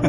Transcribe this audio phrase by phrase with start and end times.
[0.00, 0.08] Ngày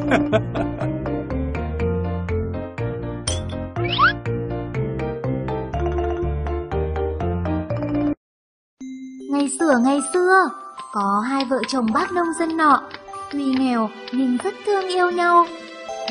[9.60, 10.50] xưa ngày xưa,
[10.94, 12.82] có hai vợ chồng bác nông dân nọ,
[13.32, 15.46] tuy nghèo nhưng rất thương yêu nhau.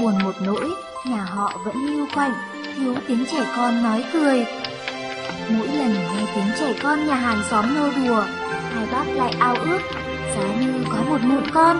[0.01, 0.71] Buồn một nỗi,
[1.07, 2.33] nhà họ vẫn lưu quạnh,
[2.77, 4.47] thiếu tiếng trẻ con nói cười.
[5.51, 8.23] Mỗi lần nghe tiếng trẻ con nhà hàng xóm nô đùa,
[8.75, 9.81] hai bác lại ao ước,
[10.37, 11.77] giá như có một mụn con,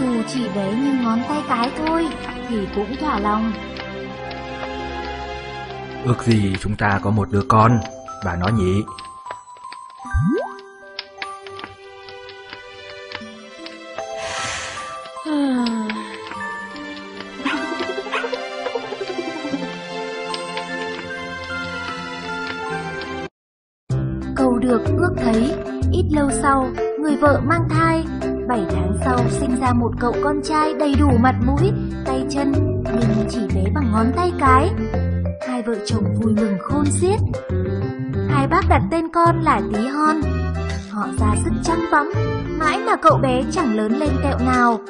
[0.00, 2.06] dù chỉ bé như ngón tay cái thôi,
[2.48, 3.52] thì cũng thỏa lòng.
[6.04, 7.78] Ước gì chúng ta có một đứa con,
[8.24, 8.82] bà nói nhỉ?
[24.36, 25.54] Cầu được ước thấy,
[25.92, 26.70] ít lâu sau,
[27.00, 28.04] người vợ mang thai.
[28.48, 31.72] Bảy tháng sau sinh ra một cậu con trai đầy đủ mặt mũi,
[32.04, 32.52] tay chân,
[32.84, 34.70] nhưng chỉ bé bằng ngón tay cái.
[35.48, 37.20] Hai vợ chồng vui mừng khôn xiết.
[38.28, 40.16] Hai bác đặt tên con là Tí Hon.
[40.90, 42.12] Họ ra sức chăm bẵm,
[42.58, 44.80] mãi mà cậu bé chẳng lớn lên tẹo nào.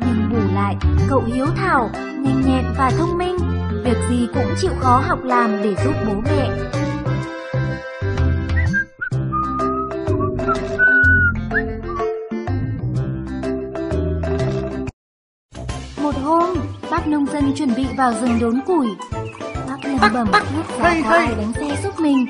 [0.00, 0.76] Nhưng bù lại,
[1.08, 3.36] cậu hiếu thảo, nhanh nhẹn và thông minh,
[3.84, 6.50] việc gì cũng chịu khó học làm để giúp bố mẹ.
[17.56, 18.86] Chuẩn bị vào rừng đốn củi.
[20.00, 22.26] Bác lầm bẩm biết ra có ai đánh xe giúp mình.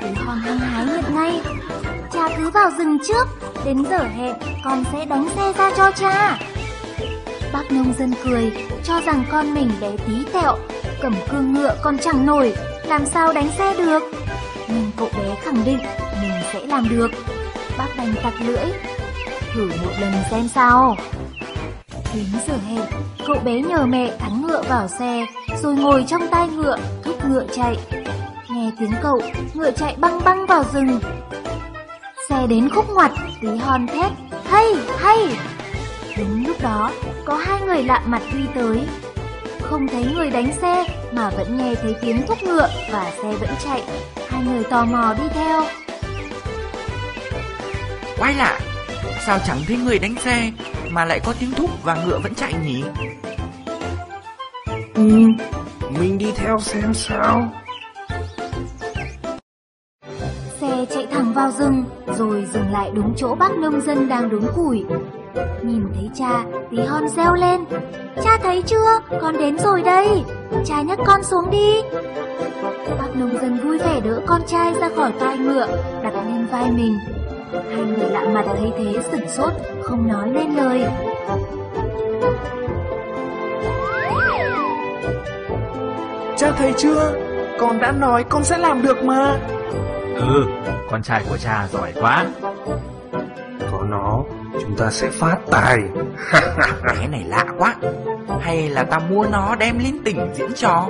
[0.00, 1.40] Tí hon hăng hái nhận ngay.
[2.12, 3.28] Cha cứ vào rừng trước,
[3.64, 6.38] đến giờ hẹn con sẽ đánh xe ra cho cha.
[7.52, 8.52] Bác nông dân cười,
[8.84, 10.56] cho rằng con mình bé tí tẹo,
[11.02, 14.02] cầm cương ngựa còn chẳng nổi, làm sao đánh xe được.
[14.68, 15.78] Nhưng cậu bé khẳng định
[16.22, 17.10] mình sẽ làm được.
[17.78, 18.66] Bác đành tặc lưỡi,
[19.54, 20.96] thử một lần xem sao.
[22.14, 22.84] Đến giờ hẹn,
[23.26, 25.26] cậu bé nhờ mẹ thắng ngựa vào xe,
[25.62, 27.76] rồi ngồi trong tai ngựa, thúc ngựa chạy.
[28.48, 29.20] Nghe tiếng cậu,
[29.54, 31.00] ngựa chạy băng băng vào rừng.
[32.28, 34.12] Xe đến khúc ngoặt, tí hon thét,
[34.46, 34.64] hay,
[34.98, 35.18] hay.
[36.18, 36.90] Đúng lúc đó,
[37.24, 38.80] có hai người lạ mặt đi tới.
[39.62, 43.50] Không thấy người đánh xe, mà vẫn nghe thấy tiếng thúc ngựa và xe vẫn
[43.64, 43.82] chạy.
[44.28, 45.64] Hai người tò mò đi theo.
[48.18, 48.60] Quay lạ,
[49.26, 50.50] sao chẳng thấy người đánh xe
[50.94, 52.84] mà lại có tiếng thúc và ngựa vẫn chạy nhỉ?
[54.94, 55.28] Ừ,
[55.98, 57.52] mình đi theo xem sao.
[60.60, 61.84] Xe chạy thẳng vào rừng,
[62.18, 64.84] rồi dừng lại đúng chỗ bác nông dân đang đốn củi.
[65.62, 67.64] Nhìn thấy cha, tí hon reo lên.
[68.24, 69.00] Cha thấy chưa?
[69.20, 70.22] Con đến rồi đây.
[70.66, 71.82] Cha nhấc con xuống đi.
[72.98, 75.66] Bác nông dân vui vẻ đỡ con trai ra khỏi tai ngựa,
[76.02, 76.98] đặt lên vai mình.
[77.52, 80.84] Hai người lạ mặt thấy thế sửng sốt, không nói nên lời.
[86.36, 87.12] Cha thấy chưa?
[87.58, 89.36] Con đã nói con sẽ làm được mà.
[90.16, 90.44] Ừ,
[90.90, 92.26] con trai của cha giỏi quá.
[93.72, 95.78] Có nó, chúng ta sẽ phát tài.
[96.86, 97.74] Cái này lạ quá.
[98.40, 100.86] Hay là ta mua nó đem lên tỉnh diễn trò?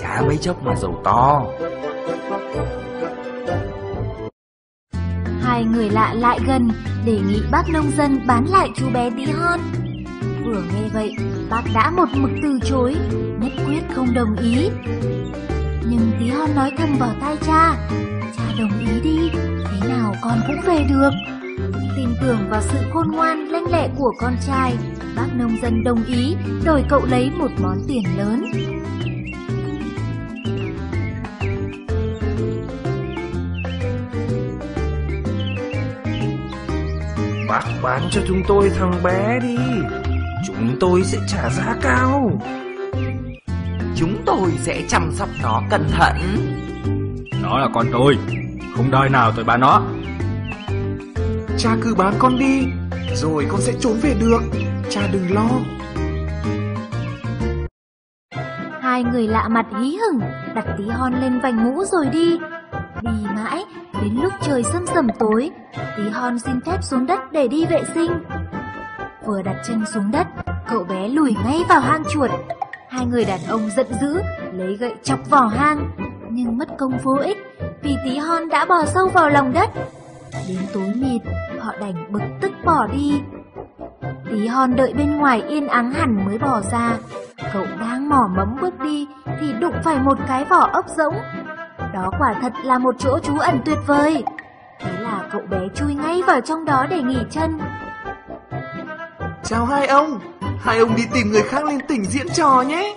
[0.00, 1.42] Chả mấy chốc mà giàu to.
[5.56, 6.68] Hai người lạ lại gần,
[7.06, 9.60] đề nghị bác nông dân bán lại chú bé tí hon.
[10.44, 11.16] Vừa nghe vậy,
[11.50, 12.96] bác đã một mực từ chối,
[13.40, 14.68] nhất quyết không đồng ý.
[15.90, 17.88] Nhưng tí hon nói thầm vào tai cha,
[18.36, 19.30] cha đồng ý đi,
[19.64, 21.10] thế nào con cũng về được.
[21.96, 24.76] Tin tưởng vào sự khôn ngoan lanh lẹ của con trai,
[25.16, 28.44] bác nông dân đồng ý đổi cậu lấy một món tiền lớn.
[37.56, 39.56] Bác bán cho chúng tôi thằng bé đi.
[40.46, 42.40] Chúng tôi sẽ trả giá cao.
[43.96, 46.16] Chúng tôi sẽ chăm sóc nó cẩn thận.
[47.42, 48.18] Nó là con tôi,
[48.76, 49.82] không đòi nào tôi bán nó.
[51.58, 52.66] Cha cứ bán con đi,
[53.14, 54.42] rồi con sẽ trốn về được.
[54.90, 55.48] Cha đừng lo.
[58.80, 60.20] Hai người lạ mặt hí hửng
[60.54, 62.38] đặt tí hon lên vành mũ rồi đi.
[63.06, 63.64] Đi mãi,
[64.02, 65.50] đến lúc trời sâm sầm tối,
[65.96, 68.10] tí hon xin phép xuống đất để đi vệ sinh.
[69.24, 70.26] Vừa đặt chân xuống đất,
[70.68, 72.30] cậu bé lùi ngay vào hang chuột.
[72.88, 74.20] Hai người đàn ông giận dữ,
[74.52, 75.90] lấy gậy chọc vào hang,
[76.30, 77.38] nhưng mất công vô ích
[77.82, 79.70] vì tí hon đã bò sâu vào lòng đất.
[80.48, 81.22] Đến tối mịt,
[81.60, 83.20] họ đành bực tức bỏ đi.
[84.30, 86.92] Tí hon đợi bên ngoài yên ắng hẳn mới bỏ ra.
[87.52, 89.06] Cậu đang mỏ mẫm bước đi
[89.40, 91.14] thì đụng phải một cái vỏ ốc rỗng.
[91.96, 94.24] Đó quả thật là một chỗ trú ẩn tuyệt vời.
[94.80, 97.58] Thế là cậu bé chui ngay vào trong đó để nghỉ chân.
[99.44, 100.18] Chào hai ông,
[100.60, 102.96] Hai ông đi tìm người khác lên tỉnh diễn trò nhé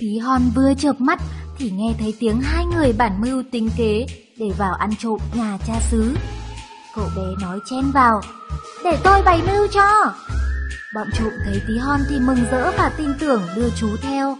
[0.00, 1.18] Tí hon vừa chợp mắt
[1.58, 4.06] thì nghe thấy tiếng hai người bản mưu tính kế
[4.38, 6.16] để vào ăn trộm nhà cha xứ.
[6.94, 8.20] Cậu bé nói chen vào,
[8.84, 10.12] để tôi bày mưu cho.
[10.94, 14.36] Bọn trộm thấy tí hon thì mừng rỡ và tin tưởng đưa chú theo.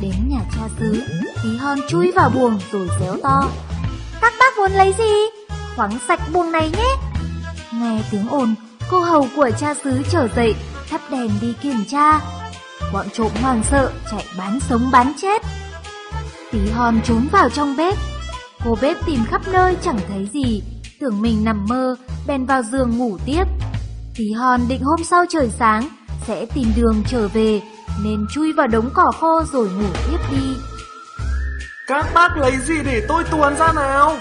[0.00, 1.02] Đến nhà cha xứ,
[1.42, 3.48] tí hon chui vào buồng rồi réo to.
[4.20, 5.12] Các bác muốn lấy gì?
[5.76, 6.96] Khoáng sạch buồng này nhé.
[7.72, 8.54] Nghe tiếng ồn,
[8.90, 10.54] cô hầu của cha xứ trở dậy,
[10.90, 12.20] thắp đèn đi kiểm tra.
[12.92, 15.42] Bọn trộm hoảng sợ chạy bán sống bán chết.
[16.52, 17.98] Tí hon trốn vào trong bếp.
[18.64, 20.62] Cô bếp tìm khắp nơi chẳng thấy gì,
[21.00, 21.96] tưởng mình nằm mơ,
[22.26, 23.44] bèn vào giường ngủ tiếp.
[24.16, 25.88] Tí hon định hôm sau trời sáng
[26.26, 27.62] sẽ tìm đường trở về,
[28.04, 30.56] nên chui vào đống cỏ khô rồi ngủ tiếp đi.
[31.86, 34.16] Các bác lấy gì để tôi tuồn ra nào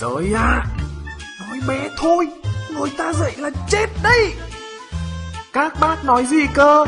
[0.00, 0.64] Rồi à
[1.40, 2.28] Nói bé thôi
[2.70, 4.32] Người ta dậy là chết đấy
[5.52, 6.84] Các bác nói gì cơ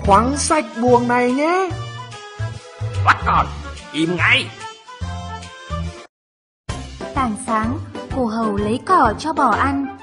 [0.00, 1.70] Khoáng sạch buồng này nhé
[3.04, 3.46] Bắt con,
[3.92, 4.46] im ngay.
[7.14, 7.78] Tảng sáng,
[8.16, 9.98] cô hầu lấy cỏ cho bò ăn.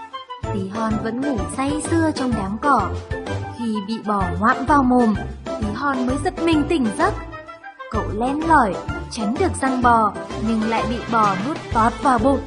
[0.54, 2.90] Tí hon vẫn ngủ say sưa trong đám cỏ.
[3.58, 5.16] Khi bị bò ngoạm vào mồm,
[5.46, 7.14] tí hon mới giật mình tỉnh giấc.
[7.92, 8.76] Cậu len lỏi,
[9.12, 10.14] tránh được răng bò,
[10.48, 12.42] nhưng lại bị bò nuốt tót vào bụng.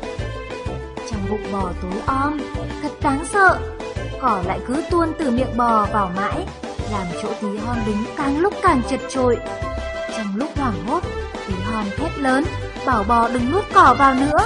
[1.11, 2.41] Trong bụng bò tối om,
[2.83, 3.59] thật đáng sợ.
[4.21, 6.47] Cỏ lại cứ tuôn từ miệng bò vào mãi,
[6.93, 9.39] làm chỗ tí hon đứng càng lúc càng chật trội.
[10.17, 11.03] Trong lúc hoảng hốt,
[11.49, 12.45] tí hon thét lớn,
[12.87, 14.39] bảo bò đừng nuốt cỏ vào nữa.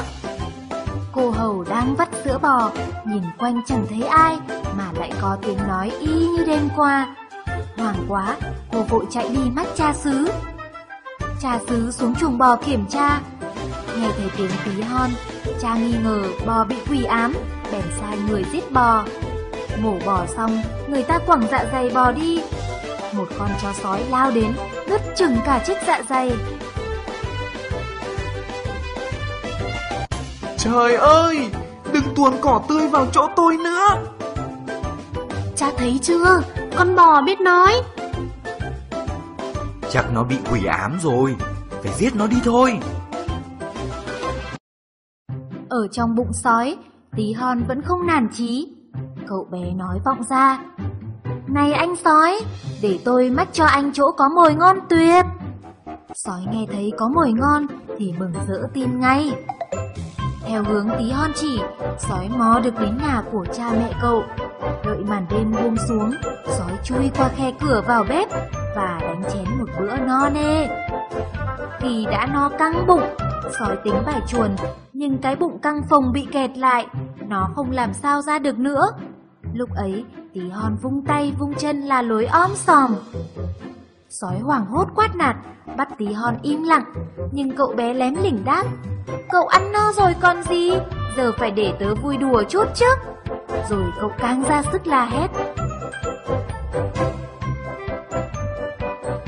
[1.15, 2.71] Cô hầu đang vắt sữa bò,
[3.05, 4.39] nhìn quanh chẳng thấy ai
[4.77, 7.15] mà lại có tiếng nói y như đêm qua.
[7.77, 8.37] Hoảng quá,
[8.73, 10.29] cô vội chạy đi mắt cha xứ.
[11.41, 13.21] Cha xứ xuống chuồng bò kiểm tra.
[13.99, 15.11] Nghe thấy tiếng tí hon,
[15.61, 17.35] cha nghi ngờ bò bị quỷ ám,
[17.73, 19.05] bèn sai người giết bò.
[19.83, 22.43] Mổ bò xong, người ta quẳng dạ dày bò đi.
[23.13, 24.53] Một con chó sói lao đến,
[24.89, 26.33] đứt chừng cả chiếc dạ dày.
[30.65, 31.51] Trời ơi
[31.93, 33.87] Đừng tuồn cỏ tươi vào chỗ tôi nữa
[35.57, 36.41] Cha thấy chưa,
[36.77, 37.73] con bò biết nói.
[39.91, 41.37] Chắc nó bị quỷ ám rồi
[41.83, 42.79] Phải giết nó đi thôi
[45.69, 46.77] Ở trong bụng sói,
[47.17, 48.69] tí hon vẫn không nản chí.
[49.27, 50.59] Cậu bé nói vọng ra.
[51.49, 52.41] Này anh sói,
[52.83, 55.25] để tôi mách cho anh chỗ có mồi ngon tuyệt.
[56.15, 57.67] Sói nghe thấy có mồi ngon
[57.99, 59.33] thì mừng rỡ tin ngay.
[60.47, 61.61] Theo hướng tí hon chỉ,
[61.99, 64.23] sói mò được đến nhà của cha mẹ cậu.
[64.85, 66.11] Đợi màn đêm buông xuống,
[66.47, 68.29] sói chui qua khe cửa vào bếp
[68.77, 70.69] và đánh chén một bữa no nê.
[71.81, 73.03] Khi đã no căng bụng,
[73.59, 74.51] sói tính bài chuồn,
[74.93, 76.87] nhưng cái bụng căng phồng bị kẹt lại,
[77.29, 78.91] nó không làm sao ra được nữa.
[79.55, 80.05] Lúc ấy,
[80.35, 82.95] tí hon vung tay vung chân là lối om sòm.
[84.21, 85.37] Sói hoảng hốt quát nạt,
[85.77, 86.85] bắt tí hon im lặng,
[87.33, 88.65] nhưng cậu bé lém lỉnh đáp.
[89.31, 90.71] Cậu ăn no rồi còn gì,
[91.17, 92.87] giờ phải để tớ vui đùa chút chứ.
[93.69, 95.29] Rồi cậu càng ra sức la hét.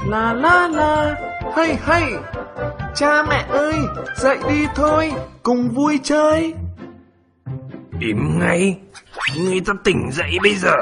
[0.06, 1.14] La la la
[1.56, 2.12] Hay hay
[2.94, 3.74] Cha mẹ ơi
[4.16, 6.54] Dậy đi thôi Cùng vui chơi
[8.00, 8.78] Im ngay.
[9.36, 10.76] Người ta tỉnh dậy bây giờ.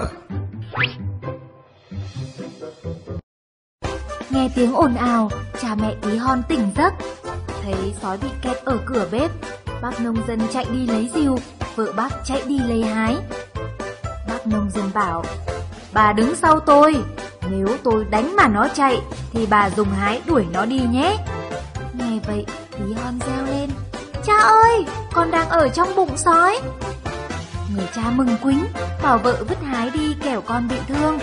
[4.35, 5.31] Nghe tiếng ồn ào,
[5.63, 6.95] cha mẹ tí hon tỉnh giấc.
[7.63, 9.31] Thấy sói bị kẹt ở cửa bếp,
[9.83, 11.39] bác nông dân chạy đi lấy rìu,
[11.77, 13.17] vợ bác chạy đi lấy hái.
[14.29, 15.25] Bác nông dân bảo,
[15.93, 16.97] bà đứng sau tôi,
[17.51, 19.01] nếu tôi đánh mà nó chạy,
[19.33, 21.17] thì bà dùng hái đuổi nó đi nhé.
[21.93, 23.71] Nghe vậy, tí hon reo lên,
[24.27, 26.59] cha ơi, con đang ở trong bụng sói.
[27.77, 28.65] Người cha mừng quính,
[29.03, 31.19] bảo vợ vứt hái đi kẻo con bị thương.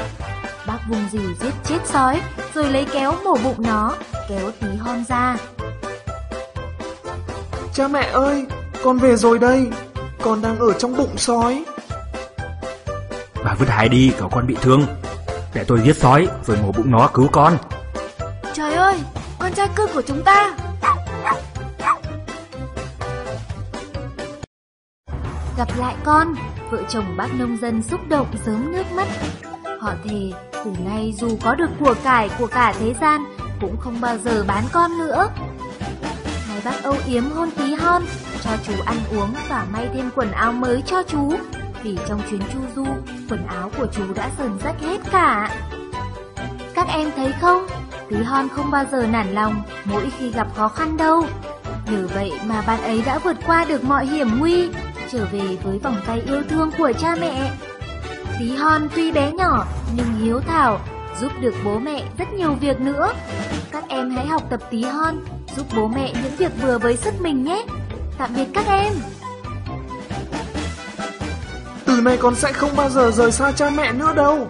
[0.88, 2.21] Vùng dì giết chết sói,
[2.53, 3.95] rồi lấy kéo mổ bụng nó,
[4.29, 5.38] kéo tí hon ra.
[7.73, 8.45] Cha mẹ ơi
[8.83, 9.67] Con về rồi đây
[10.21, 11.63] Con đang ở trong bụng sói
[13.45, 14.85] Bà vứt hái đi, cậu con bị thương.
[15.53, 17.57] Để tôi giết sói, rồi mổ bụng nó cứu con.
[18.53, 19.00] Trời ơi,
[19.39, 20.57] con trai cưng của chúng ta!
[25.57, 26.35] Gặp lại con,
[26.71, 29.07] vợ chồng bác nông dân xúc động sớm nước mắt.
[29.81, 33.23] Họ thề, từ nay dù có được của cải của cả thế gian,
[33.61, 35.27] cũng không bao giờ bán con nữa.
[36.47, 38.03] Hai bác âu yếm hôn tí hon,
[38.41, 41.33] cho chú ăn uống và may thêm quần áo mới cho chú.
[41.83, 42.85] Vì trong chuyến chu du,
[43.29, 45.55] quần áo của chú đã sờn rách hết cả.
[46.73, 47.67] Các em thấy không?
[48.09, 51.25] Tí hon không bao giờ nản lòng mỗi khi gặp khó khăn đâu.
[51.91, 54.69] Nhờ vậy mà bạn ấy đã vượt qua được mọi hiểm nguy,
[55.11, 57.51] trở về với vòng tay yêu thương của cha mẹ.
[58.41, 60.79] Tí hon tuy bé nhỏ nhưng hiếu thảo,
[61.19, 63.13] giúp được bố mẹ rất nhiều việc nữa.
[63.71, 65.15] Các em hãy học tập tí hon,
[65.55, 67.65] giúp bố mẹ những việc vừa với sức mình nhé.
[68.17, 68.93] Tạm biệt các em.
[71.86, 74.48] Từ này con sẽ không bao giờ rời xa cha mẹ nữa đâu.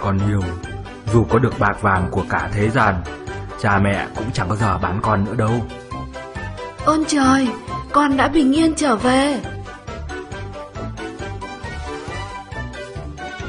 [0.00, 0.42] Con yêu,
[1.12, 3.02] dù có được bạc vàng của cả thế gian,
[3.60, 5.66] cha mẹ cũng chẳng bao giờ bán con nữa đâu.
[6.84, 7.48] Ơn trời,
[7.92, 9.40] con đã bình yên trở về.